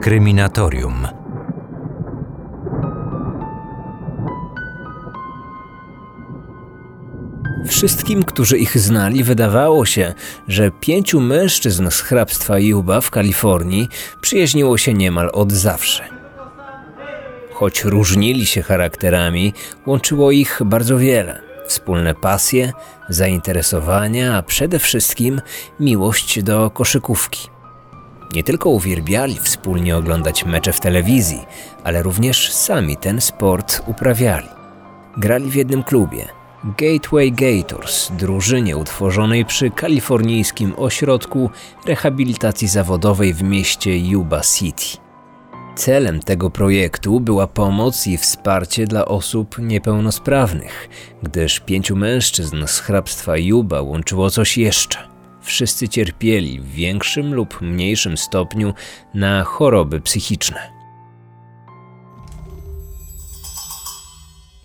[0.00, 1.08] Kryminatorium.
[7.66, 10.14] Wszystkim, którzy ich znali, wydawało się,
[10.48, 13.88] że pięciu mężczyzn z hrabstwa Juba w Kalifornii
[14.20, 16.04] przyjaźniło się niemal od zawsze.
[17.52, 19.52] Choć różnili się charakterami,
[19.86, 21.42] łączyło ich bardzo wiele.
[21.66, 22.72] Wspólne pasje,
[23.08, 25.40] zainteresowania, a przede wszystkim
[25.80, 27.59] miłość do koszykówki.
[28.34, 31.40] Nie tylko uwielbiali wspólnie oglądać mecze w telewizji,
[31.84, 34.48] ale również sami ten sport uprawiali.
[35.16, 36.28] Grali w jednym klubie
[36.64, 41.50] Gateway Gators, drużynie utworzonej przy kalifornijskim ośrodku
[41.86, 44.84] rehabilitacji zawodowej w mieście Yuba City.
[45.76, 50.88] Celem tego projektu była pomoc i wsparcie dla osób niepełnosprawnych,
[51.22, 55.09] gdyż pięciu mężczyzn z hrabstwa Yuba łączyło coś jeszcze.
[55.42, 58.74] Wszyscy cierpieli w większym lub mniejszym stopniu
[59.14, 60.80] na choroby psychiczne.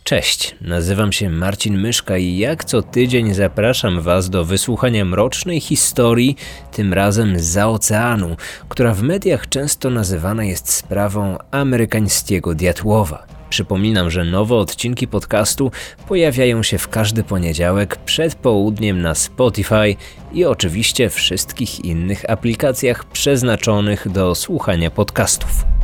[0.04, 6.36] Cześć, nazywam się Marcin Myszka i jak co tydzień zapraszam Was do wysłuchania mrocznej historii,
[6.72, 8.36] tym razem za oceanu,
[8.70, 13.35] która w mediach często nazywana jest sprawą amerykańskiego diatłowa.
[13.50, 15.72] Przypominam, że nowe odcinki podcastu
[16.08, 19.96] pojawiają się w każdy poniedziałek przed południem na Spotify
[20.34, 25.75] i oczywiście wszystkich innych aplikacjach przeznaczonych do słuchania podcastów.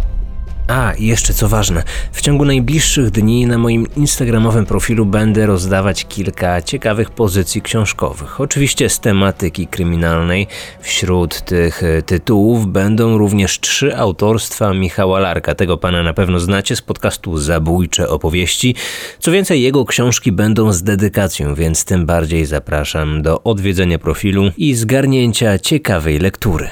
[0.72, 6.06] A, i jeszcze co ważne, w ciągu najbliższych dni na moim instagramowym profilu będę rozdawać
[6.06, 8.42] kilka ciekawych pozycji książkowych.
[8.42, 10.48] Oczywiście z tematyki kryminalnej.
[10.82, 15.56] Wśród tych e, tytułów będą również trzy autorstwa Michała Larka.
[15.56, 18.76] Tego pana na pewno znacie z podcastu Zabójcze opowieści.
[19.20, 24.76] Co więcej, jego książki będą z dedykacją, więc tym bardziej zapraszam do odwiedzenia profilu i
[24.76, 26.70] zgarnięcia ciekawej lektury.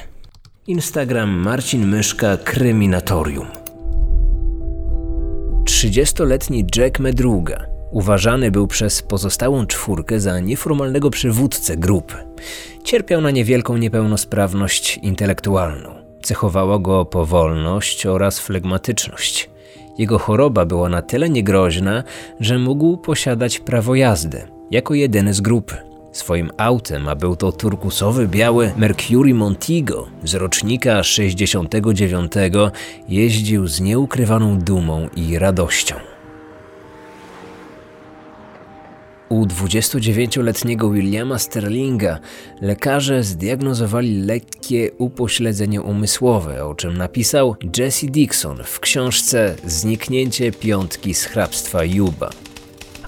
[0.67, 3.68] Instagram Marcin Myszka Kryminatorium.
[5.79, 12.15] 30-letni Jack Medruga uważany był przez pozostałą czwórkę za nieformalnego przywódcę grupy.
[12.83, 15.95] Cierpiał na niewielką niepełnosprawność intelektualną.
[16.21, 19.49] Cechowała go powolność oraz flegmatyczność.
[19.97, 22.03] Jego choroba była na tyle niegroźna,
[22.39, 25.88] że mógł posiadać prawo jazdy jako jedyny z grupy.
[26.11, 32.31] Swoim autem, a był to turkusowy biały Mercury Montego z rocznika 69,
[33.09, 35.95] jeździł z nieukrywaną dumą i radością.
[39.29, 42.19] U 29-letniego Williama Sterlinga
[42.61, 51.23] lekarze zdiagnozowali lekkie upośledzenie umysłowe, o czym napisał Jesse Dixon w książce Zniknięcie piątki z
[51.23, 52.29] hrabstwa Juba.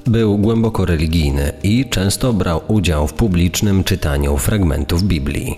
[0.05, 5.57] Był głęboko religijny i często brał udział w publicznym czytaniu fragmentów Biblii.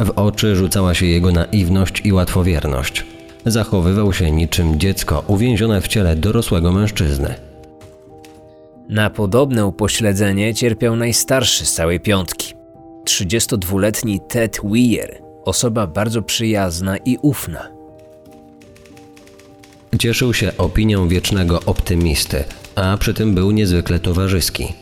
[0.00, 3.06] W oczy rzucała się jego naiwność i łatwowierność.
[3.46, 7.34] Zachowywał się niczym dziecko uwięzione w ciele dorosłego mężczyzny.
[8.88, 12.54] Na podobne upośledzenie cierpiał najstarszy z całej piątki.
[13.04, 17.68] 32-letni Ted Weir, osoba bardzo przyjazna i ufna.
[19.98, 22.44] Cieszył się opinią wiecznego optymisty,
[22.74, 24.72] a przy tym był niezwykle towarzyski.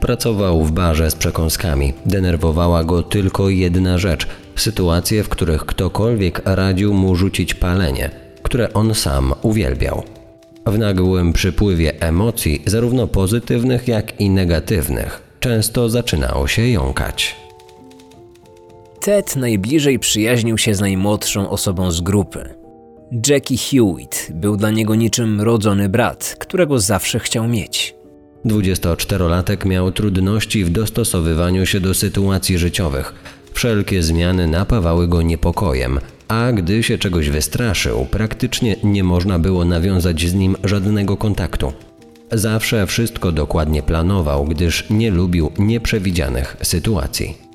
[0.00, 1.92] Pracował w barze z przekąskami.
[2.06, 4.26] Denerwowała go tylko jedna rzecz
[4.56, 8.10] sytuacje, w których ktokolwiek radził mu rzucić palenie,
[8.42, 10.02] które on sam uwielbiał.
[10.66, 17.36] W nagłym przypływie emocji, zarówno pozytywnych, jak i negatywnych, często zaczynało się jąkać.
[19.00, 22.57] Ted najbliżej przyjaźnił się z najmłodszą osobą z grupy.
[23.12, 27.94] Jackie Hewitt był dla niego niczym rodzony brat, którego zawsze chciał mieć.
[28.46, 33.14] 24-latek miał trudności w dostosowywaniu się do sytuacji życiowych.
[33.52, 40.26] Wszelkie zmiany napawały go niepokojem, a gdy się czegoś wystraszył, praktycznie nie można było nawiązać
[40.26, 41.72] z nim żadnego kontaktu.
[42.32, 47.47] Zawsze wszystko dokładnie planował, gdyż nie lubił nieprzewidzianych sytuacji.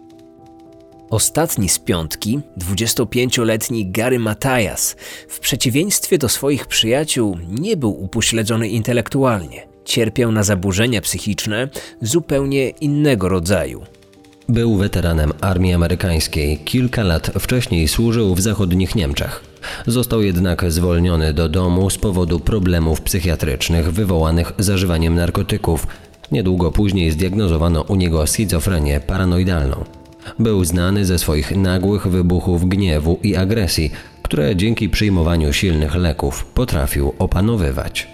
[1.13, 4.95] Ostatni z piątki, 25-letni Gary Matajas,
[5.27, 9.67] w przeciwieństwie do swoich przyjaciół, nie był upośledzony intelektualnie.
[9.85, 11.69] Cierpiał na zaburzenia psychiczne
[12.01, 13.81] zupełnie innego rodzaju.
[14.49, 16.57] Był weteranem armii amerykańskiej.
[16.57, 19.43] Kilka lat wcześniej służył w zachodnich Niemczech.
[19.87, 25.87] Został jednak zwolniony do domu z powodu problemów psychiatrycznych wywołanych zażywaniem narkotyków.
[26.31, 30.02] Niedługo później zdiagnozowano u niego schizofrenię paranoidalną.
[30.39, 33.91] Był znany ze swoich nagłych wybuchów gniewu i agresji,
[34.21, 38.07] które dzięki przyjmowaniu silnych leków potrafił opanowywać.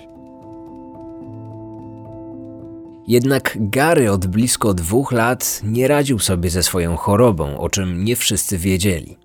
[3.08, 8.16] Jednak Gary od blisko dwóch lat nie radził sobie ze swoją chorobą, o czym nie
[8.16, 9.18] wszyscy wiedzieli.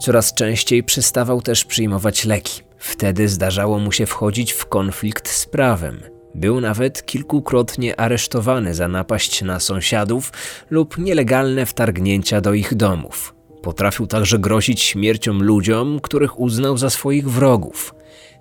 [0.00, 2.62] Coraz częściej przestawał też przyjmować leki.
[2.78, 6.00] Wtedy zdarzało mu się wchodzić w konflikt z prawem.
[6.38, 10.32] Był nawet kilkukrotnie aresztowany za napaść na sąsiadów
[10.70, 13.34] lub nielegalne wtargnięcia do ich domów.
[13.62, 17.94] Potrafił także grozić śmiercią ludziom, których uznał za swoich wrogów.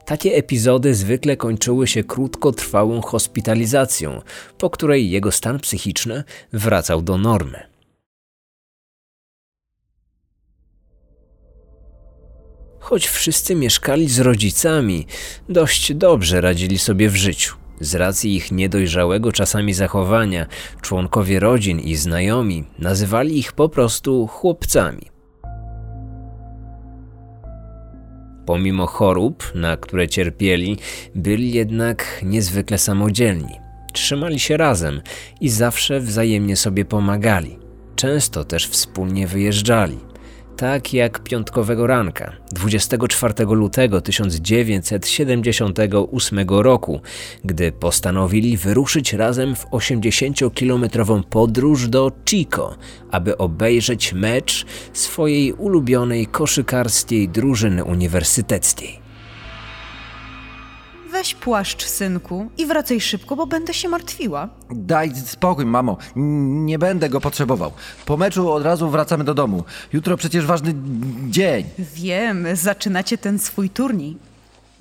[0.05, 4.21] Takie epizody zwykle kończyły się krótkotrwałą hospitalizacją,
[4.57, 6.23] po której jego stan psychiczny
[6.53, 7.63] wracał do normy.
[12.79, 15.07] Choć wszyscy mieszkali z rodzicami,
[15.49, 17.66] dość dobrze radzili sobie w życiu.
[17.79, 20.45] Z racji ich niedojrzałego czasami zachowania,
[20.81, 25.01] członkowie rodzin i znajomi nazywali ich po prostu chłopcami.
[28.45, 30.77] Pomimo chorób, na które cierpieli,
[31.15, 33.53] byli jednak niezwykle samodzielni.
[33.93, 35.01] Trzymali się razem
[35.41, 37.59] i zawsze wzajemnie sobie pomagali.
[37.95, 39.97] Często też wspólnie wyjeżdżali
[40.57, 47.01] tak jak piątkowego ranka 24 lutego 1978 roku,
[47.45, 52.75] gdy postanowili wyruszyć razem w 80-kilometrową podróż do Chico,
[53.11, 59.06] aby obejrzeć mecz swojej ulubionej koszykarskiej drużyny uniwersyteckiej.
[61.17, 64.49] Weź płaszcz, synku, i wracaj szybko, bo będę się martwiła.
[64.69, 65.97] Daj spokój, mamo.
[66.65, 67.71] Nie będę go potrzebował.
[68.05, 69.63] Po meczu od razu wracamy do domu.
[69.93, 70.73] Jutro przecież ważny
[71.29, 71.65] dzień.
[71.79, 74.17] Wiem, zaczynacie ten swój turniej.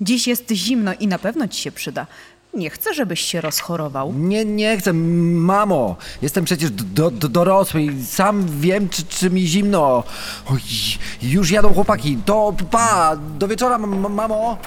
[0.01, 2.07] Dziś jest zimno i na pewno ci się przyda.
[2.53, 4.13] Nie chcę, żebyś się rozchorował.
[4.13, 5.95] Nie, nie chcę, mamo.
[6.21, 10.03] Jestem przecież do, do, dorosły i sam wiem, czy, czy mi zimno.
[10.51, 10.59] Oj,
[11.21, 12.17] już jadą chłopaki.
[12.25, 14.57] To pa, do wieczora, mamo.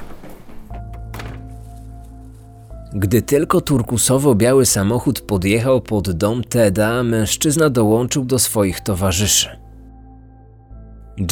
[2.94, 9.48] Gdy tylko turkusowo-biały samochód podjechał pod dom Teda, mężczyzna dołączył do swoich towarzyszy.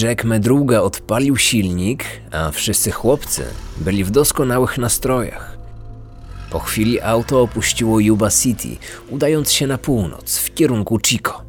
[0.01, 3.45] Jack Medruga odpalił silnik, a wszyscy chłopcy
[3.77, 5.59] byli w doskonałych nastrojach.
[6.51, 8.69] Po chwili auto opuściło Yuba City,
[9.11, 11.43] udając się na północ, w kierunku Chico.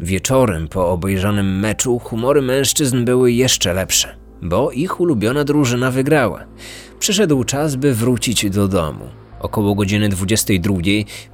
[0.00, 6.44] Wieczorem po obejrzanym meczu humory mężczyzn były jeszcze lepsze, bo ich ulubiona drużyna wygrała.
[6.98, 9.21] Przyszedł czas, by wrócić do domu.
[9.42, 10.74] Około godziny 22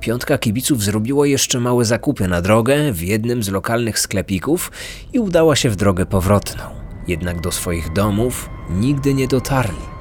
[0.01, 4.73] piątka kibiców zrobiła jeszcze małe zakupy na drogę w jednym z lokalnych sklepików
[5.13, 6.63] i udała się w drogę powrotną.
[7.09, 9.99] Jednak do swoich domów nigdy nie dotarli.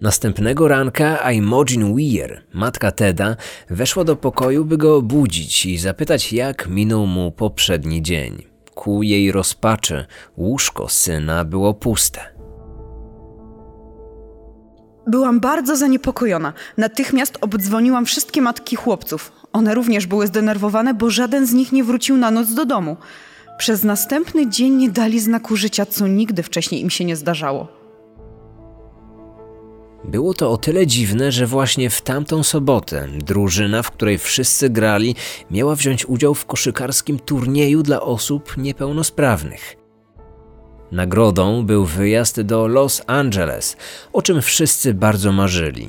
[0.00, 3.36] Następnego ranka Imogen Weir, matka Teda,
[3.70, 8.51] weszła do pokoju, by go obudzić i zapytać, jak minął mu poprzedni dzień.
[8.74, 12.20] Ku jej rozpaczy łóżko syna było puste.
[15.06, 16.52] Byłam bardzo zaniepokojona.
[16.76, 19.32] Natychmiast obdzwoniłam wszystkie matki chłopców.
[19.52, 22.96] One również były zdenerwowane, bo żaden z nich nie wrócił na noc do domu.
[23.58, 27.81] Przez następny dzień nie dali znaku życia, co nigdy wcześniej im się nie zdarzało.
[30.04, 35.14] Było to o tyle dziwne, że właśnie w tamtą sobotę drużyna, w której wszyscy grali,
[35.50, 39.76] miała wziąć udział w koszykarskim turnieju dla osób niepełnosprawnych.
[40.92, 43.76] Nagrodą był wyjazd do Los Angeles,
[44.12, 45.88] o czym wszyscy bardzo marzyli.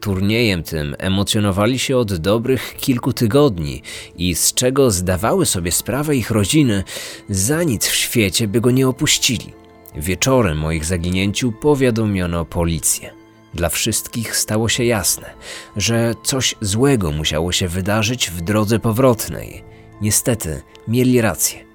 [0.00, 3.82] Turniejem tym emocjonowali się od dobrych kilku tygodni
[4.16, 6.84] i z czego zdawały sobie sprawę ich rodziny,
[7.28, 9.52] za nic w świecie by go nie opuścili.
[9.98, 13.10] Wieczorem o ich zaginięciu powiadomiono policję.
[13.54, 15.30] Dla wszystkich stało się jasne,
[15.76, 19.64] że coś złego musiało się wydarzyć w drodze powrotnej.
[20.00, 21.68] Niestety, mieli rację.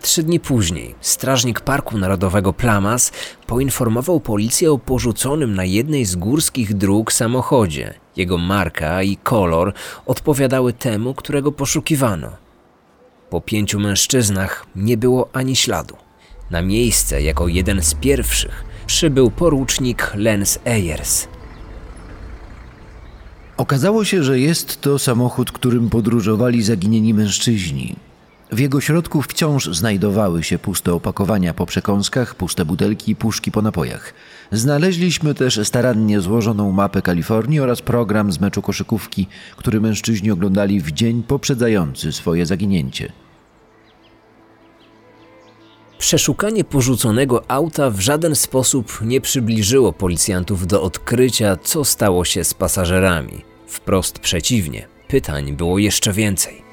[0.00, 3.12] Trzy dni później strażnik Parku Narodowego Plamas
[3.46, 7.94] poinformował policję o porzuconym na jednej z górskich dróg samochodzie.
[8.16, 9.72] Jego marka i kolor
[10.06, 12.43] odpowiadały temu, którego poszukiwano.
[13.34, 15.96] Po pięciu mężczyznach nie było ani śladu.
[16.50, 21.26] Na miejsce, jako jeden z pierwszych, przybył porucznik Lens Eyers.
[23.56, 27.96] Okazało się, że jest to samochód, którym podróżowali zaginieni mężczyźni.
[28.52, 33.62] W jego środku wciąż znajdowały się puste opakowania po przekąskach, puste butelki i puszki po
[33.62, 34.14] napojach.
[34.52, 39.26] Znaleźliśmy też starannie złożoną mapę Kalifornii oraz program z meczu koszykówki,
[39.56, 43.23] który mężczyźni oglądali w dzień poprzedzający swoje zaginięcie.
[45.98, 52.54] Przeszukanie porzuconego auta w żaden sposób nie przybliżyło policjantów do odkrycia, co stało się z
[52.54, 53.44] pasażerami.
[53.66, 56.64] Wprost przeciwnie, pytań było jeszcze więcej.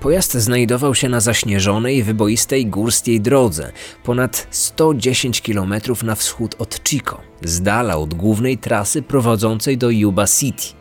[0.00, 3.72] Pojazd znajdował się na zaśnieżonej, wyboistej górskiej drodze,
[4.04, 10.26] ponad 110 km na wschód od Chico, z dala od głównej trasy prowadzącej do Yuba
[10.26, 10.79] City.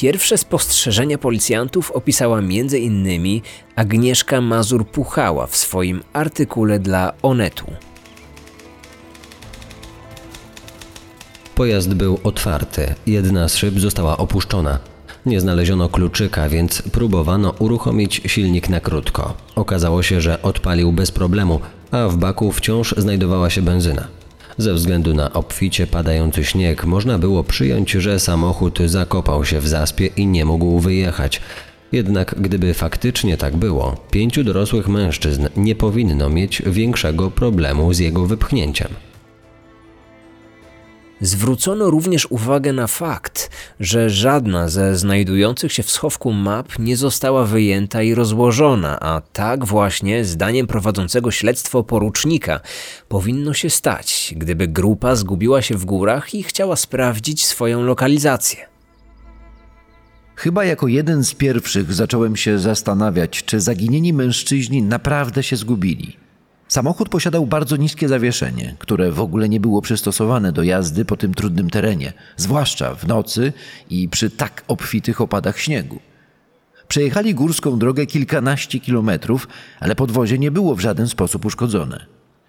[0.00, 3.40] Pierwsze spostrzeżenia policjantów opisała m.in.
[3.76, 7.66] Agnieszka Mazur-Puchała w swoim artykule dla Onetu.
[11.54, 14.78] Pojazd był otwarty, jedna z szyb została opuszczona.
[15.26, 19.34] Nie znaleziono kluczyka, więc próbowano uruchomić silnik na krótko.
[19.54, 24.17] Okazało się, że odpalił bez problemu, a w baku wciąż znajdowała się benzyna.
[24.58, 30.06] Ze względu na obficie padający śnieg można było przyjąć, że samochód zakopał się w zaspie
[30.06, 31.40] i nie mógł wyjechać.
[31.92, 38.26] Jednak gdyby faktycznie tak było, pięciu dorosłych mężczyzn nie powinno mieć większego problemu z jego
[38.26, 38.88] wypchnięciem.
[41.20, 47.44] Zwrócono również uwagę na fakt, że żadna ze znajdujących się w schowku map nie została
[47.44, 52.60] wyjęta i rozłożona, a tak właśnie, zdaniem prowadzącego śledztwo porucznika,
[53.08, 58.66] powinno się stać, gdyby grupa zgubiła się w górach i chciała sprawdzić swoją lokalizację.
[60.34, 66.27] Chyba jako jeden z pierwszych zacząłem się zastanawiać, czy zaginieni mężczyźni naprawdę się zgubili.
[66.68, 71.34] Samochód posiadał bardzo niskie zawieszenie, które w ogóle nie było przystosowane do jazdy po tym
[71.34, 73.52] trudnym terenie, zwłaszcza w nocy
[73.90, 76.00] i przy tak obfitych opadach śniegu.
[76.88, 79.48] Przejechali górską drogę kilkanaście kilometrów,
[79.80, 82.06] ale podwozie nie było w żaden sposób uszkodzone.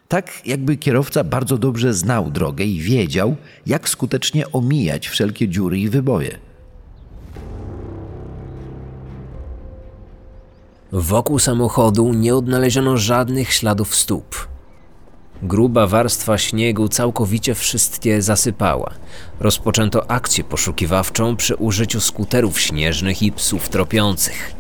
[0.08, 3.36] Tak jakby kierowca bardzo dobrze znał drogę i wiedział,
[3.66, 6.49] jak skutecznie omijać wszelkie dziury i wyboje.
[10.92, 14.48] Wokół samochodu nie odnaleziono żadnych śladów stóp.
[15.44, 18.92] Gruba warstwa śniegu całkowicie wszystkie zasypała.
[19.40, 24.54] Rozpoczęto akcję poszukiwawczą przy użyciu skuterów śnieżnych i psów tropiących.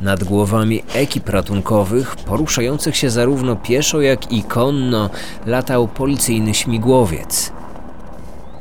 [0.00, 5.10] Nad głowami ekip ratunkowych, poruszających się zarówno pieszo, jak i konno,
[5.46, 7.52] latał policyjny śmigłowiec.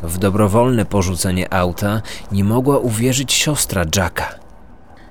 [0.04, 2.02] W dobrowolne porzucenie auta
[2.32, 4.43] nie mogła uwierzyć siostra Jacka.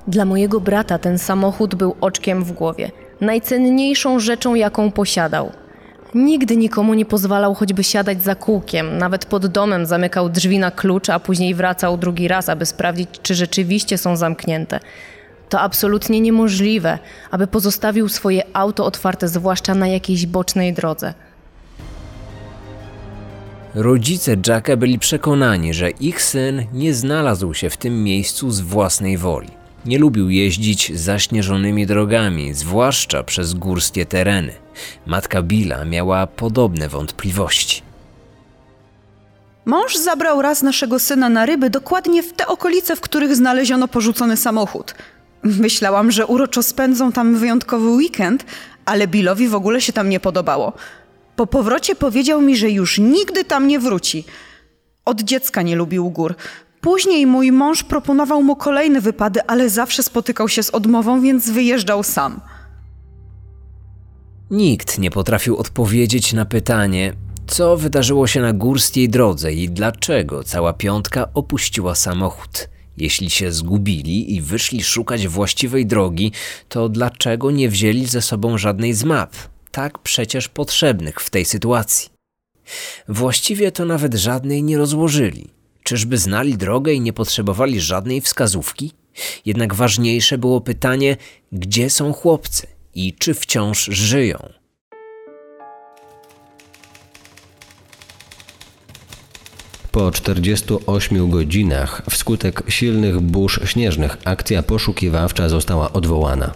[0.08, 2.90] Dla mojego brata ten samochód był oczkiem w głowie,
[3.20, 5.52] najcenniejszą rzeczą, jaką posiadał.
[6.14, 11.10] Nigdy nikomu nie pozwalał choćby siadać za kółkiem, nawet pod domem zamykał drzwi na klucz,
[11.10, 14.80] a później wracał drugi raz, aby sprawdzić, czy rzeczywiście są zamknięte.
[15.48, 16.98] To absolutnie niemożliwe,
[17.30, 21.14] aby pozostawił swoje auto otwarte, zwłaszcza na jakiejś bocznej drodze.
[23.74, 29.16] Rodzice Jacka byli przekonani, że ich syn nie znalazł się w tym miejscu z własnej
[29.16, 29.61] woli.
[29.86, 34.52] Nie lubił jeździć zaśnieżonymi drogami, zwłaszcza przez górskie tereny.
[35.06, 37.82] Matka Billa miała podobne wątpliwości.
[39.64, 44.36] Mąż zabrał raz naszego syna na ryby dokładnie w te okolice, w których znaleziono porzucony
[44.36, 44.94] samochód.
[45.42, 48.44] Myślałam, że uroczo spędzą tam wyjątkowy weekend,
[48.84, 50.72] ale Billowi w ogóle się tam nie podobało.
[51.36, 54.24] Po powrocie powiedział mi, że już nigdy tam nie wróci.
[55.04, 56.34] Od dziecka nie lubił gór.
[56.82, 62.02] Później mój mąż proponował mu kolejne wypady, ale zawsze spotykał się z odmową, więc wyjeżdżał
[62.02, 62.40] sam.
[64.50, 67.12] Nikt nie potrafił odpowiedzieć na pytanie,
[67.46, 72.68] co wydarzyło się na górskiej drodze i dlaczego cała piątka opuściła samochód.
[72.96, 76.32] Jeśli się zgubili i wyszli szukać właściwej drogi,
[76.68, 79.34] to dlaczego nie wzięli ze sobą żadnej z map,
[79.70, 82.10] tak przecież potrzebnych w tej sytuacji?
[83.08, 85.61] Właściwie to nawet żadnej nie rozłożyli.
[85.82, 88.92] Czyżby znali drogę i nie potrzebowali żadnej wskazówki?
[89.46, 91.16] Jednak ważniejsze było pytanie,
[91.52, 94.38] gdzie są chłopcy i czy wciąż żyją.
[99.92, 106.54] Po 48 godzinach, wskutek silnych burz śnieżnych, akcja poszukiwawcza została odwołana.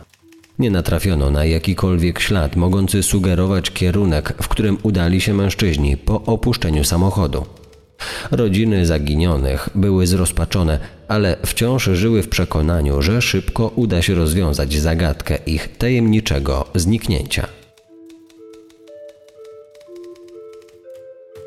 [0.59, 6.85] Nie natrafiono na jakikolwiek ślad mogący sugerować kierunek, w którym udali się mężczyźni po opuszczeniu
[6.85, 7.47] samochodu.
[8.31, 15.39] Rodziny zaginionych były zrozpaczone, ale wciąż żyły w przekonaniu, że szybko uda się rozwiązać zagadkę
[15.47, 17.47] ich tajemniczego zniknięcia.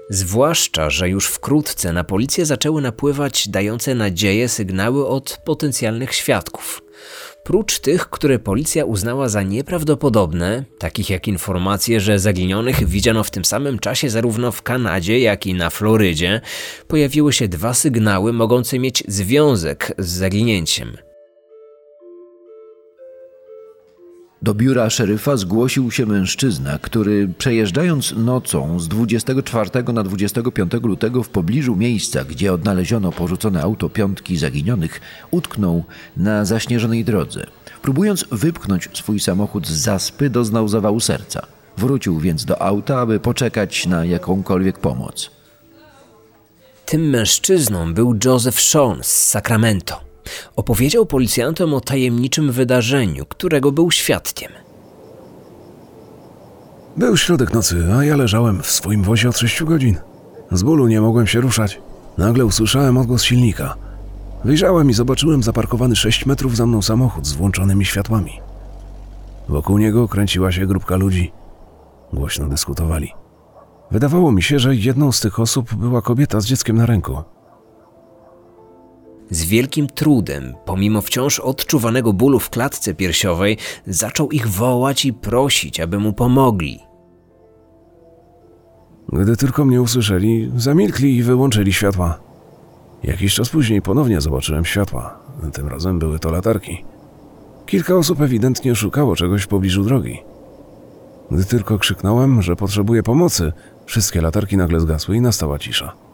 [0.10, 6.82] Zwłaszcza, że już wkrótce na policję zaczęły napływać dające nadzieję sygnały od potencjalnych świadków.
[7.44, 13.46] Prócz tych, które policja uznała za nieprawdopodobne, takich jak informacje, że zaginionych widziano w tym
[13.46, 16.42] samym czasie zarówno w Kanadzie, jak i na Florydzie,
[16.88, 21.09] pojawiły się dwa sygnały mogące mieć związek z zaginięciem.
[24.42, 31.30] Do biura szeryfa zgłosił się mężczyzna, który przejeżdżając nocą z 24 na 25 lutego w
[31.30, 35.84] pobliżu miejsca, gdzie odnaleziono porzucone auto piątki zaginionych, utknął
[36.18, 37.46] na zaśnieżonej drodze.
[37.82, 41.46] Próbując wypchnąć swój samochód z zaspy, doznał zawału serca.
[41.78, 45.32] Wrócił więc do auta, aby poczekać na jakąkolwiek pomoc.
[46.86, 50.09] Tym mężczyzną był Joseph Sean z Sacramento.
[50.56, 54.52] Opowiedział policjantom o tajemniczym wydarzeniu, którego był świadkiem.
[56.98, 59.98] Był środek nocy, a ja leżałem w swoim wozie od 6 godzin.
[60.52, 61.82] Z bólu nie mogłem się ruszać.
[62.18, 63.76] Nagle usłyszałem odgłos silnika.
[64.44, 68.32] Wyjrzałem i zobaczyłem zaparkowany 6 metrów za mną samochód z włączonymi światłami.
[69.50, 71.32] Wokół niego kręciła się grupka ludzi.
[72.14, 73.14] Głośno dyskutowali.
[73.92, 77.18] Wydawało mi się, że jedną z tych osób była kobieta z dzieckiem na ręku.
[79.30, 83.58] Z wielkim trudem, pomimo wciąż odczuwanego bólu w klatce piersiowej,
[83.88, 86.80] zaczął ich wołać i prosić, aby mu pomogli.
[89.14, 92.20] Gdy tylko mnie usłyszeli, zamilkli i wyłączyli światła.
[93.04, 95.20] Jakiś czas później ponownie zobaczyłem światła.
[95.54, 96.86] Tym razem były to latarki.
[97.66, 100.20] Kilka osób ewidentnie szukało czegoś w pobliżu drogi.
[101.32, 103.52] Gdy tylko krzyknąłem, że potrzebuję pomocy,
[103.86, 106.09] wszystkie latarki nagle zgasły i nastała cisza.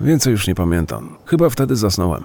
[0.00, 1.16] Więcej już nie pamiętam.
[1.24, 2.24] Chyba wtedy zasnąłem.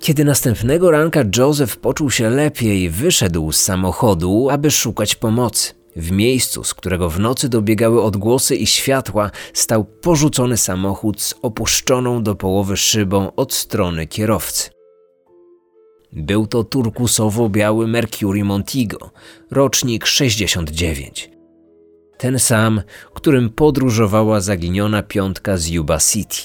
[0.00, 5.74] Kiedy następnego ranka Joseph poczuł się lepiej, wyszedł z samochodu, aby szukać pomocy.
[5.96, 12.22] W miejscu, z którego w nocy dobiegały odgłosy i światła, stał porzucony samochód z opuszczoną
[12.22, 14.70] do połowy szybą od strony kierowcy.
[16.12, 19.10] Był to turkusowo-biały Mercury Montigo,
[19.50, 21.39] rocznik 69.
[22.20, 22.82] Ten sam,
[23.14, 26.36] którym podróżowała zaginiona piątka z Yuba City.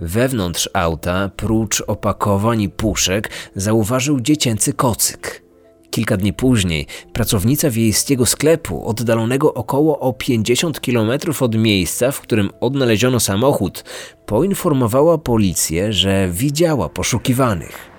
[0.00, 5.42] Wewnątrz auta, prócz opakowań i puszek, zauważył dziecięcy kocyk.
[5.90, 12.50] Kilka dni później pracownica wiejskiego sklepu, oddalonego około o 50 km od miejsca, w którym
[12.60, 13.84] odnaleziono samochód,
[14.26, 17.94] poinformowała policję, że widziała poszukiwanych.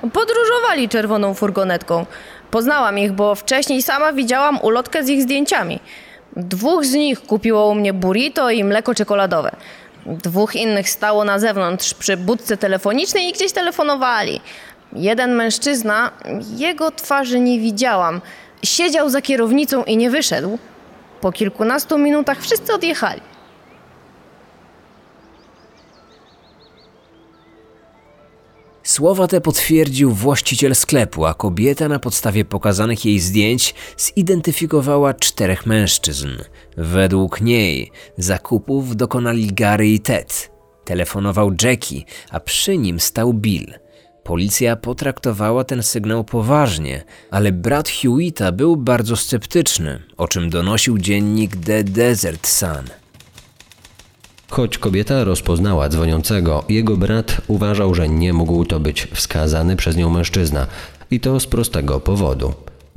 [0.00, 2.06] Podróżowali czerwoną furgonetką.
[2.50, 5.80] Poznałam ich, bo wcześniej sama widziałam ulotkę z ich zdjęciami.
[6.36, 9.50] Dwóch z nich kupiło u mnie burrito i mleko czekoladowe.
[10.06, 14.40] Dwóch innych stało na zewnątrz przy budce telefonicznej i gdzieś telefonowali.
[14.92, 16.10] Jeden mężczyzna,
[16.56, 18.20] jego twarzy nie widziałam,
[18.62, 20.58] siedział za kierownicą i nie wyszedł.
[21.20, 23.20] Po kilkunastu minutach wszyscy odjechali.
[28.98, 36.28] Słowa te potwierdził właściciel sklepu, a kobieta na podstawie pokazanych jej zdjęć zidentyfikowała czterech mężczyzn.
[36.76, 40.50] Według niej zakupów dokonali Gary i Ted.
[40.84, 43.74] Telefonował Jackie, a przy nim stał Bill.
[44.24, 51.56] Policja potraktowała ten sygnał poważnie, ale brat Hewita był bardzo sceptyczny, o czym donosił dziennik
[51.56, 53.07] The Desert Sun.
[54.50, 60.10] Choć kobieta rozpoznała dzwoniącego, jego brat uważał, że nie mógł to być wskazany przez nią
[60.10, 60.66] mężczyzna.
[61.10, 62.54] I to z prostego powodu.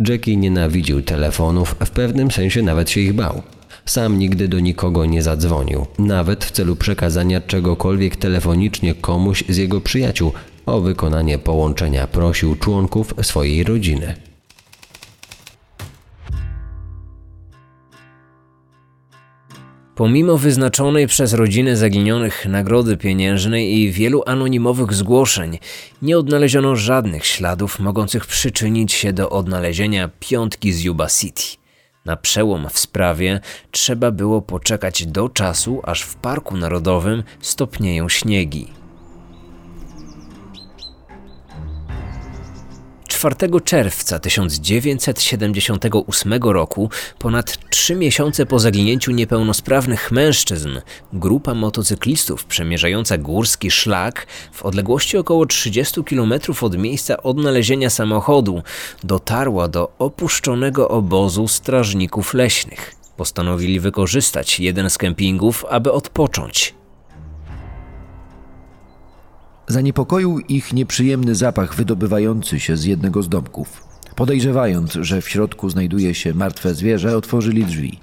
[0.07, 3.41] Jackie nienawidził telefonów, w pewnym sensie nawet się ich bał.
[3.85, 9.81] Sam nigdy do nikogo nie zadzwonił, nawet w celu przekazania czegokolwiek telefonicznie komuś z jego
[9.81, 10.31] przyjaciół.
[10.65, 14.30] O wykonanie połączenia prosił członków swojej rodziny.
[19.95, 25.59] Pomimo wyznaczonej przez rodziny zaginionych nagrody pieniężnej i wielu anonimowych zgłoszeń,
[26.01, 31.43] nie odnaleziono żadnych śladów mogących przyczynić się do odnalezienia piątki z Yuba City.
[32.05, 33.39] Na przełom w sprawie
[33.71, 38.80] trzeba było poczekać do czasu, aż w Parku Narodowym stopnieją śniegi.
[43.21, 50.69] 4 czerwca 1978 roku, ponad trzy miesiące po zaginięciu niepełnosprawnych mężczyzn,
[51.13, 58.63] grupa motocyklistów przemierzająca górski szlak w odległości około 30 km od miejsca odnalezienia samochodu
[59.03, 62.95] dotarła do opuszczonego obozu strażników leśnych.
[63.17, 66.80] Postanowili wykorzystać jeden z kempingów, aby odpocząć.
[69.67, 73.83] Zaniepokoił ich nieprzyjemny zapach wydobywający się z jednego z domków.
[74.15, 77.99] Podejrzewając, że w środku znajduje się martwe zwierzę, otworzyli drzwi.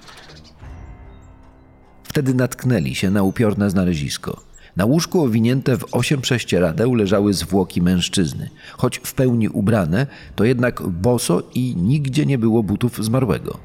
[2.03, 4.41] Wtedy natknęli się na upiorne znalezisko.
[4.75, 8.49] Na łóżku owinięte w osiem prześcieradeł leżały zwłoki mężczyzny.
[8.77, 13.57] Choć w pełni ubrane, to jednak boso i nigdzie nie było butów zmarłego.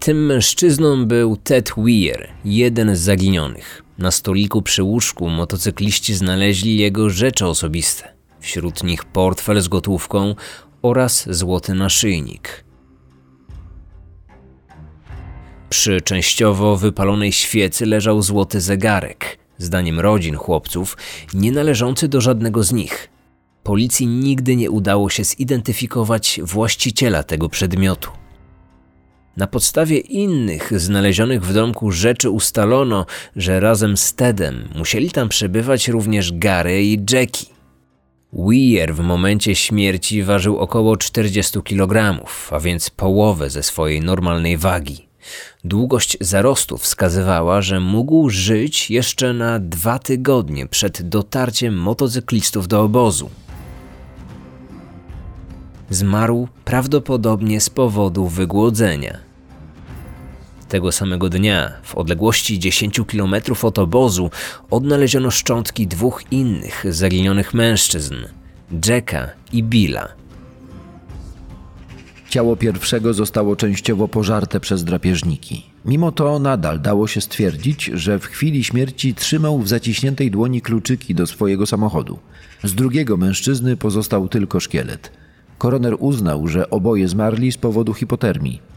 [0.00, 3.85] Tym mężczyzną był Ted Weir, jeden z zaginionych.
[3.98, 8.14] Na stoliku przy łóżku motocykliści znaleźli jego rzeczy osobiste.
[8.40, 10.34] Wśród nich portfel z gotówką
[10.82, 12.64] oraz złoty naszyjnik.
[15.68, 20.96] Przy częściowo wypalonej świecy leżał złoty zegarek, zdaniem rodzin chłopców,
[21.34, 23.10] nie należący do żadnego z nich.
[23.62, 28.10] Policji nigdy nie udało się zidentyfikować właściciela tego przedmiotu.
[29.36, 35.88] Na podstawie innych znalezionych w domku rzeczy ustalono, że razem z Tedem musieli tam przebywać
[35.88, 37.46] również Gary i Jackie.
[38.32, 45.08] Weir w momencie śmierci ważył około 40 kg, a więc połowę ze swojej normalnej wagi.
[45.64, 53.30] Długość zarostu wskazywała, że mógł żyć jeszcze na dwa tygodnie przed dotarciem motocyklistów do obozu.
[55.90, 59.25] Zmarł prawdopodobnie z powodu wygłodzenia.
[60.68, 64.30] Tego samego dnia, w odległości 10 km od obozu,
[64.70, 68.14] odnaleziono szczątki dwóch innych zaginionych mężczyzn
[68.86, 70.08] Jacka i Billa.
[72.28, 75.66] Ciało pierwszego zostało częściowo pożarte przez drapieżniki.
[75.84, 81.14] Mimo to nadal dało się stwierdzić, że w chwili śmierci trzymał w zaciśniętej dłoni kluczyki
[81.14, 82.18] do swojego samochodu.
[82.64, 85.12] Z drugiego mężczyzny pozostał tylko szkielet.
[85.58, 88.75] Koroner uznał, że oboje zmarli z powodu hipotermii.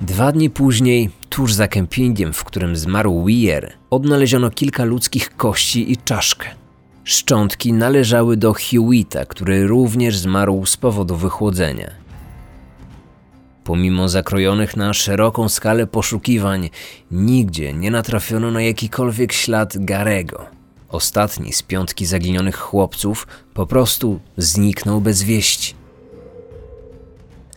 [0.00, 5.96] Dwa dni później, tuż za kempingiem, w którym zmarł Weir, odnaleziono kilka ludzkich kości i
[5.96, 6.48] czaszkę.
[7.04, 11.90] Szczątki należały do Hewita, który również zmarł z powodu wychłodzenia.
[13.64, 16.70] Pomimo zakrojonych na szeroką skalę poszukiwań,
[17.10, 20.46] nigdzie nie natrafiono na jakikolwiek ślad Garego.
[20.88, 25.77] Ostatni z piątki zaginionych chłopców po prostu zniknął bez wieści.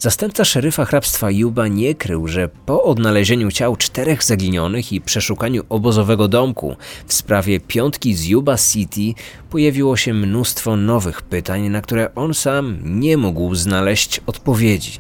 [0.02, 6.28] Zastępca szeryfa hrabstwa Juba nie krył, że po odnalezieniu ciał czterech zaginionych i przeszukaniu obozowego
[6.28, 6.76] domku
[7.08, 12.80] w sprawie piątki z Yuba City pojawiło się mnóstwo nowych pytań, na które on sam
[12.84, 15.00] nie mógł znaleźć odpowiedzi.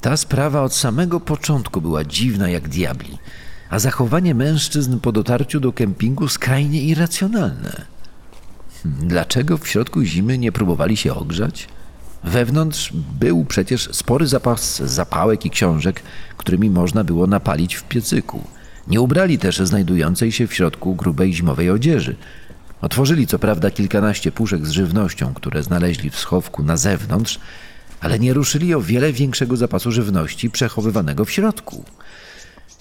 [0.00, 3.18] Ta sprawa od samego początku była dziwna jak diabli,
[3.70, 7.93] a zachowanie mężczyzn po dotarciu do kempingu skrajnie irracjonalne.
[8.84, 11.68] Dlaczego w środku zimy nie próbowali się ogrzać?
[12.24, 16.02] Wewnątrz był przecież spory zapas zapałek i książek,
[16.36, 18.44] którymi można było napalić w piecyku.
[18.88, 22.16] Nie ubrali też znajdującej się w środku grubej zimowej odzieży.
[22.80, 27.40] Otworzyli co prawda kilkanaście puszek z żywnością, które znaleźli w schowku na zewnątrz,
[28.00, 31.84] ale nie ruszyli o wiele większego zapasu żywności przechowywanego w środku.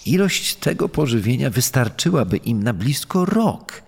[0.06, 3.82] Ilość tego pożywienia wystarczyłaby im na blisko rok.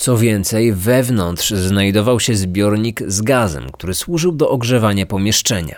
[0.00, 5.76] Co więcej, wewnątrz znajdował się zbiornik z gazem, który służył do ogrzewania pomieszczenia.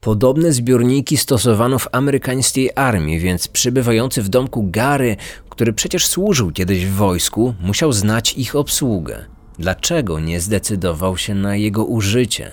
[0.00, 5.16] Podobne zbiorniki stosowano w amerykańskiej armii, więc przybywający w domku Gary,
[5.48, 9.24] który przecież służył kiedyś w wojsku, musiał znać ich obsługę.
[9.58, 12.50] Dlaczego nie zdecydował się na jego użycie?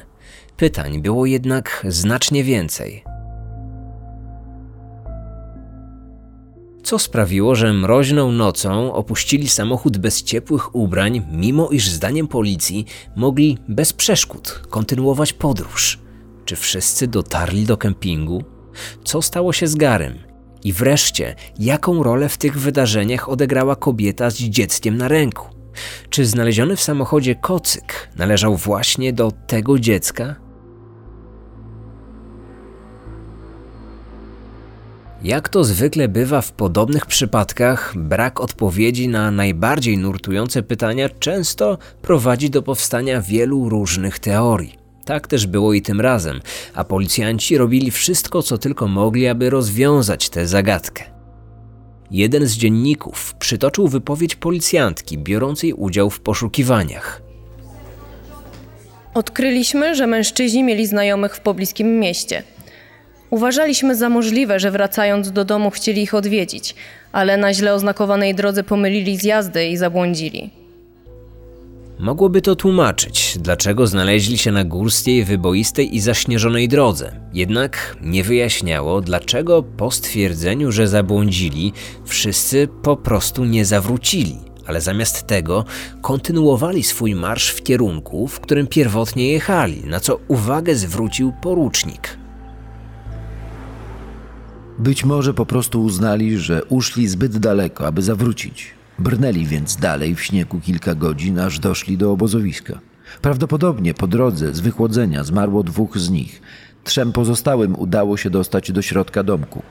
[0.58, 3.15] Pytań było jednak znacznie więcej.
[6.86, 13.58] Co sprawiło, że mroźną nocą opuścili samochód bez ciepłych ubrań, mimo iż zdaniem policji mogli
[13.68, 16.00] bez przeszkód kontynuować podróż.
[16.46, 18.44] Czy wszyscy dotarli do kempingu?
[19.04, 20.14] Co stało się z Garym?
[20.64, 25.48] I wreszcie, jaką rolę w tych wydarzeniach odegrała kobieta z dzieckiem na ręku?
[26.10, 30.45] Czy znaleziony w samochodzie kocyk należał właśnie do tego dziecka?
[35.26, 42.50] Jak to zwykle bywa w podobnych przypadkach, brak odpowiedzi na najbardziej nurtujące pytania często prowadzi
[42.50, 44.76] do powstania wielu różnych teorii.
[45.06, 46.40] Tak też było i tym razem,
[46.74, 51.04] a policjanci robili wszystko, co tylko mogli, aby rozwiązać tę zagadkę.
[52.12, 57.22] Jeden z dzienników przytoczył wypowiedź policjantki biorącej udział w poszukiwaniach.
[59.14, 62.44] Odkryliśmy, że mężczyźni mieli znajomych w pobliskim mieście.
[63.36, 66.76] Uważaliśmy za możliwe, że wracając do domu chcieli ich odwiedzić,
[67.12, 70.50] ale na źle oznakowanej drodze pomylili zjazdy i zabłądzili.
[72.00, 77.12] Mogłoby to tłumaczyć, dlaczego znaleźli się na górskiej, wyboistej i zaśnieżonej drodze.
[77.34, 81.74] Jednak nie wyjaśniało, dlaczego po stwierdzeniu, że zabłądzili,
[82.06, 85.66] wszyscy po prostu nie zawrócili, ale zamiast tego
[86.02, 92.25] kontynuowali swój marsz w kierunku, w którym pierwotnie jechali, na co uwagę zwrócił porucznik.
[94.80, 98.74] Być może po prostu uznali, że uszli zbyt daleko, aby zawrócić.
[99.00, 102.80] Brnęli więc dalej w śniegu kilka godzin, aż doszli do obozowiska.
[103.22, 106.42] Prawdopodobnie po drodze z wychłodzenia zmarło dwóch z nich.
[106.84, 109.62] Trzem pozostałym udało się dostać do środka domku.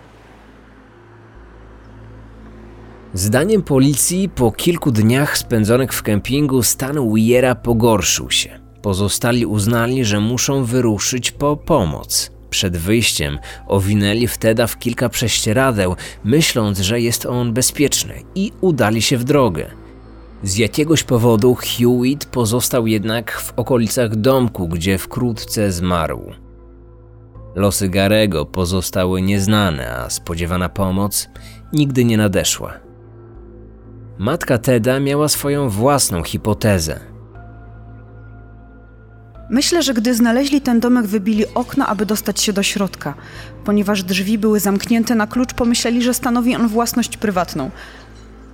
[3.15, 8.61] Zdaniem policji, po kilku dniach spędzonych w kempingu, stan Weiera pogorszył się.
[8.83, 12.34] Pozostali uznali, że muszą wyruszyć po pomoc.
[12.55, 19.19] Przed wyjściem owinęli Wteda w kilka prześcieradeł, myśląc, że jest on bezpieczny i udali się
[19.19, 19.71] w drogę.
[20.43, 26.33] Z jakiegoś powodu Hewitt pozostał jednak w okolicach domku, gdzie wkrótce zmarł.
[27.55, 31.29] Losy Garego pozostały nieznane, a spodziewana pomoc
[31.73, 32.73] nigdy nie nadeszła.
[34.19, 37.14] Matka Teda miała swoją własną hipotezę.
[39.55, 43.15] Myślę, że gdy znaleźli ten domek, wybili okno, aby dostać się do środka.
[43.65, 47.71] Ponieważ drzwi były zamknięte na klucz, pomyśleli, że stanowi on własność prywatną.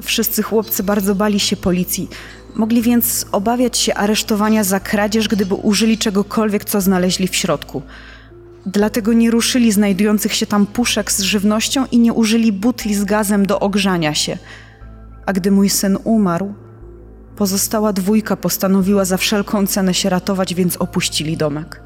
[0.03, 2.09] Wszyscy chłopcy bardzo bali się policji.
[2.55, 7.83] Mogli więc obawiać się aresztowania za kradzież, gdyby użyli czegokolwiek, co znaleźli w środku.
[8.67, 13.47] Dlatego nie ruszyli znajdujących się tam puszek z żywnością i nie użyli butli z gazem
[13.47, 14.39] do ogrzania się.
[15.27, 16.55] A gdy mój syn umarł,
[17.41, 21.83] pozostała dwójka postanowiła za wszelką cenę się ratować, więc opuścili domek.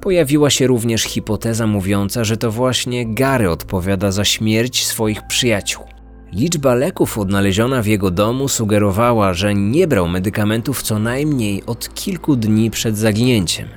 [0.00, 5.84] Pojawiła się również hipoteza mówiąca, że to właśnie Gary odpowiada za śmierć swoich przyjaciół.
[6.32, 12.36] Liczba leków odnaleziona w jego domu sugerowała, że nie brał medykamentów co najmniej od kilku
[12.36, 13.68] dni przed zaginięciem.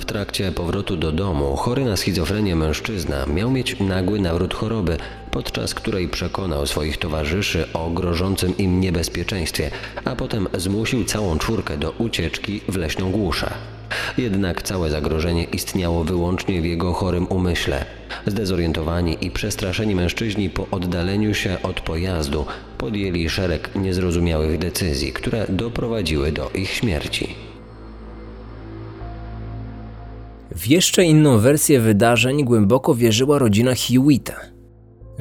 [0.00, 4.96] W trakcie powrotu do domu chory na schizofrenię mężczyzna miał mieć nagły nawrót choroby,
[5.30, 9.70] podczas której przekonał swoich towarzyszy o grożącym im niebezpieczeństwie,
[10.04, 13.50] a potem zmusił całą czwórkę do ucieczki w leśną głuszę.
[14.18, 17.84] Jednak całe zagrożenie istniało wyłącznie w jego chorym umyśle.
[18.26, 22.46] Zdezorientowani i przestraszeni mężczyźni po oddaleniu się od pojazdu
[22.78, 27.34] podjęli szereg niezrozumiałych decyzji, które doprowadziły do ich śmierci.
[30.56, 34.49] W jeszcze inną wersję wydarzeń głęboko wierzyła rodzina Hewitta.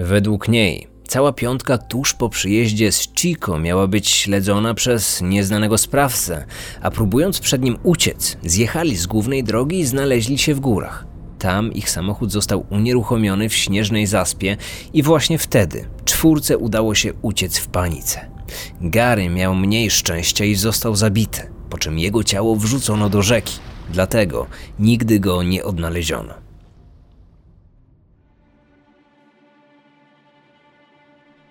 [0.01, 6.45] Według niej cała piątka tuż po przyjeździe z Chico miała być śledzona przez nieznanego sprawcę,
[6.81, 11.05] a próbując przed nim uciec, zjechali z głównej drogi i znaleźli się w górach.
[11.39, 14.57] Tam ich samochód został unieruchomiony w śnieżnej zaspie
[14.93, 18.29] i właśnie wtedy czwórce udało się uciec w panice.
[18.81, 23.59] Gary miał mniej szczęścia i został zabity, po czym jego ciało wrzucono do rzeki.
[23.89, 24.47] Dlatego
[24.79, 26.48] nigdy go nie odnaleziono.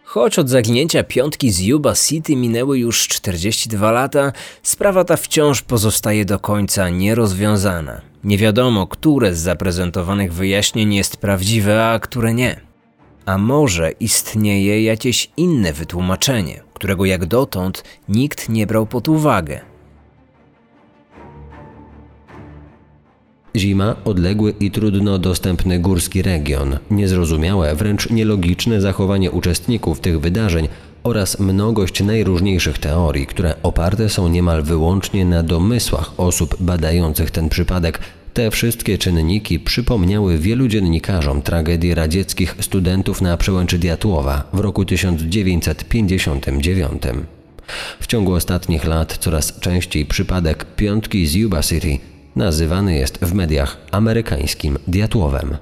[0.08, 6.24] Choć od zaginięcia piątki z Yuba City minęły już 42 lata, sprawa ta wciąż pozostaje
[6.24, 8.00] do końca nierozwiązana.
[8.24, 12.60] Nie wiadomo, które z zaprezentowanych wyjaśnień jest prawdziwe, a które nie.
[13.26, 19.60] A może istnieje jakieś inne wytłumaczenie, którego jak dotąd nikt nie brał pod uwagę.
[23.58, 30.68] Zima, odległy i trudno dostępny górski region, niezrozumiałe, wręcz nielogiczne zachowanie uczestników tych wydarzeń
[31.02, 38.00] oraz mnogość najróżniejszych teorii, które oparte są niemal wyłącznie na domysłach osób badających ten przypadek,
[38.34, 47.02] te wszystkie czynniki przypomniały wielu dziennikarzom tragedię radzieckich studentów na przełęczy Diatłowa w roku 1959.
[48.00, 51.98] W ciągu ostatnich lat coraz częściej przypadek piątki z Yuba City
[52.38, 55.56] nazywany jest w mediach amerykańskim diatłowem.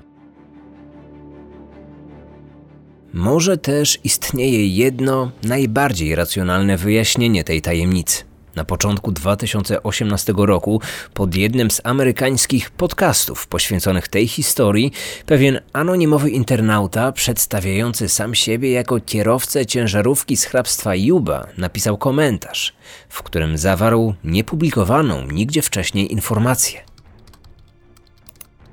[3.12, 8.25] Może też istnieje jedno najbardziej racjonalne wyjaśnienie tej tajemnicy.
[8.56, 10.80] Na początku 2018 roku,
[11.14, 14.92] pod jednym z amerykańskich podcastów poświęconych tej historii,
[15.26, 22.74] pewien anonimowy internauta przedstawiający sam siebie jako kierowcę ciężarówki z hrabstwa Juba napisał komentarz,
[23.08, 26.80] w którym zawarł niepublikowaną nigdzie wcześniej informację.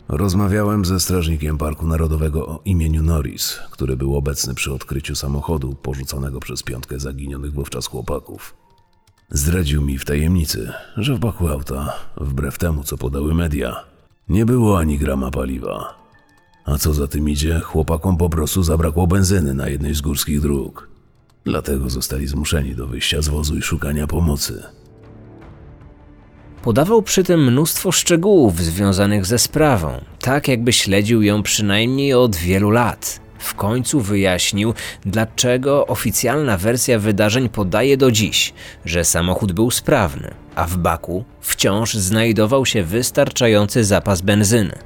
[0.08, 6.40] Rozmawiałem ze strażnikiem Parku Narodowego o imieniu Norris, który był obecny przy odkryciu samochodu porzuconego
[6.40, 8.63] przez piątkę zaginionych wówczas chłopaków.
[9.34, 13.84] Zdradził mi w tajemnicy, że w baku auta, wbrew temu co podały media,
[14.30, 16.00] nie było ani grama paliwa.
[16.66, 20.90] A co za tym idzie, chłopakom po prostu zabrakło benzyny na jednej z górskich dróg.
[21.46, 24.64] Dlatego zostali zmuszeni do wyjścia z wozu i szukania pomocy.
[26.62, 32.70] Podawał przy tym mnóstwo szczegółów związanych ze sprawą, tak jakby śledził ją przynajmniej od wielu
[32.70, 33.23] lat.
[33.44, 34.74] W końcu wyjaśnił,
[35.06, 38.54] dlaczego oficjalna wersja wydarzeń podaje do dziś,
[38.86, 44.80] że samochód był sprawny, a w baku wciąż znajdował się wystarczający zapas benzyny.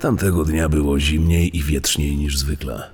[0.00, 2.90] Tamtego dnia było zimniej i wietrzniej niż zwykle.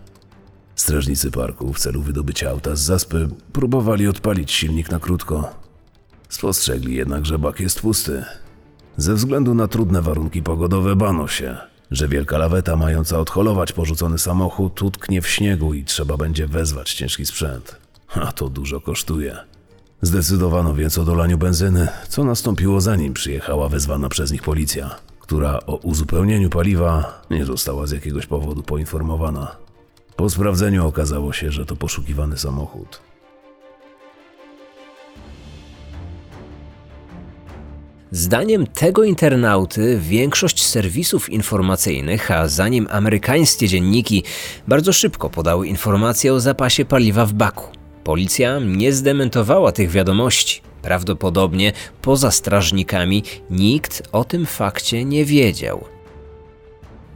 [0.75, 5.51] Strażnicy parku w celu wydobycia auta z zaspy próbowali odpalić silnik na krótko.
[6.29, 8.25] Spostrzegli jednak, że bak jest pusty.
[8.97, 11.57] Ze względu na trudne warunki pogodowe bano się,
[11.91, 17.27] że wielka laweta mająca odholować porzucony samochód utknie w śniegu i trzeba będzie wezwać ciężki
[17.27, 17.77] sprzęt.
[18.15, 19.37] A to dużo kosztuje.
[20.03, 25.77] Zdecydowano więc o dolaniu benzyny, co nastąpiło zanim przyjechała wezwana przez nich policja, która o
[25.77, 29.57] uzupełnieniu paliwa nie została z jakiegoś powodu poinformowana.
[30.17, 33.01] Po sprawdzeniu okazało się, że to poszukiwany samochód.
[38.15, 44.25] Zdaniem tego internauty większość serwisów informacyjnych, a zanim amerykańskie dzienniki
[44.69, 47.65] bardzo szybko podały informacje o zapasie paliwa w baku.
[48.05, 50.61] Policja nie zdementowała tych wiadomości.
[50.83, 51.73] Prawdopodobnie
[52.03, 55.94] poza strażnikami nikt o tym fakcie nie wiedział.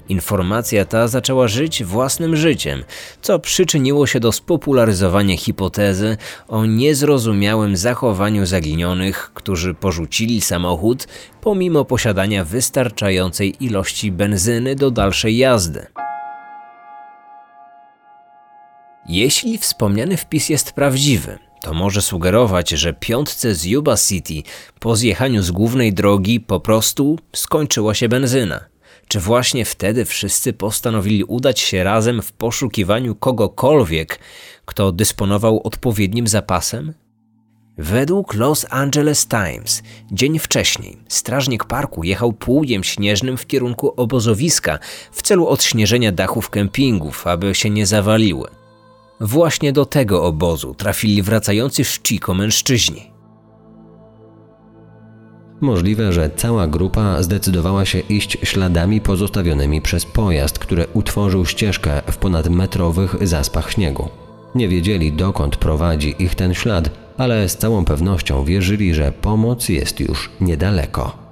[0.09, 2.85] Informacja ta zaczęła żyć własnym życiem,
[3.23, 6.17] co przyczyniło się do spopularyzowania hipotezy
[6.49, 11.09] o niezrozumiałym zachowaniu zaginionych, którzy porzucili samochód
[11.41, 15.87] pomimo posiadania wystarczającej ilości benzyny do dalszej jazdy.
[19.09, 24.43] Jeśli wspomniany wpis jest prawdziwy, to może sugerować, że piątce z Yuba City
[24.81, 28.78] po zjechaniu z głównej drogi po prostu skończyła się benzyna.
[29.09, 34.19] Czy właśnie wtedy wszyscy postanowili udać się razem w poszukiwaniu kogokolwiek,
[34.65, 36.95] kto dysponował odpowiednim zapasem?
[37.79, 44.79] Według Los Angeles Times, dzień wcześniej, strażnik parku jechał pługiem śnieżnym w kierunku obozowiska
[45.13, 48.49] w celu odśnieżenia dachów kempingów, aby się nie zawaliły.
[49.21, 53.18] Właśnie do tego obozu trafili wracający z Chico mężczyźni.
[55.61, 62.17] Możliwe, że cała grupa zdecydowała się iść śladami pozostawionymi przez pojazd, który utworzył ścieżkę w
[62.17, 64.09] ponadmetrowych zaspach śniegu.
[64.55, 70.01] Nie wiedzieli, dokąd prowadzi ich ten ślad, ale z całą pewnością wierzyli, że pomoc jest
[70.01, 71.28] już niedaleko.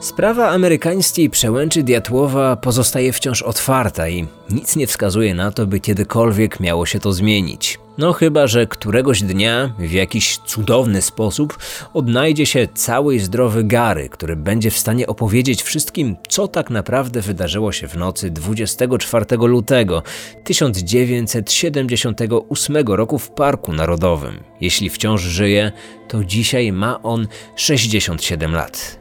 [0.00, 6.60] Sprawa amerykańskiej przełęczy Diatłowa pozostaje wciąż otwarta i nic nie wskazuje na to, by kiedykolwiek
[6.60, 7.78] miało się to zmienić.
[7.98, 11.58] No chyba, że któregoś dnia w jakiś cudowny sposób
[11.94, 17.72] odnajdzie się cały zdrowy Gary, który będzie w stanie opowiedzieć wszystkim, co tak naprawdę wydarzyło
[17.72, 20.02] się w nocy 24 lutego
[20.44, 24.40] 1978 roku w Parku Narodowym.
[24.60, 25.72] Jeśli wciąż żyje,
[26.08, 28.99] to dzisiaj ma on 67 lat.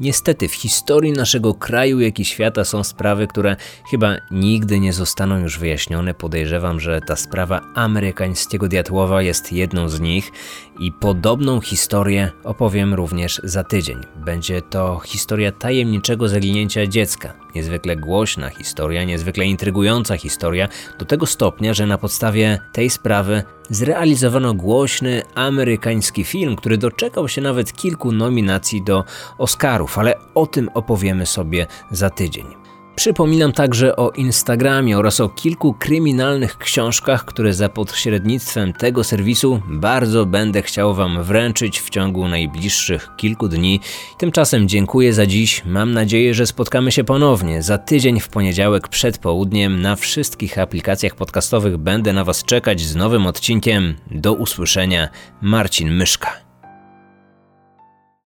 [0.00, 3.56] Niestety w historii naszego kraju, jak i świata są sprawy, które
[3.90, 6.14] chyba nigdy nie zostaną już wyjaśnione.
[6.14, 10.32] Podejrzewam, że ta sprawa amerykańskiego diatłowa jest jedną z nich
[10.78, 14.00] i podobną historię opowiem również za tydzień.
[14.16, 17.34] Będzie to historia tajemniczego zaginięcia dziecka.
[17.54, 24.54] Niezwykle głośna historia, niezwykle intrygująca historia, do tego stopnia, że na podstawie tej sprawy zrealizowano
[24.54, 29.04] głośny amerykański film, który doczekał się nawet kilku nominacji do
[29.38, 32.59] Oscarów, ale o tym opowiemy sobie za tydzień.
[33.00, 40.26] Przypominam także o Instagramie oraz o kilku kryminalnych książkach, które za pośrednictwem tego serwisu bardzo
[40.26, 43.80] będę chciał Wam wręczyć w ciągu najbliższych kilku dni.
[44.18, 45.62] Tymczasem dziękuję za dziś.
[45.64, 49.82] Mam nadzieję, że spotkamy się ponownie za tydzień w poniedziałek przed południem.
[49.82, 53.94] Na wszystkich aplikacjach podcastowych będę na Was czekać z nowym odcinkiem.
[54.10, 55.08] Do usłyszenia.
[55.42, 56.49] Marcin Myszka.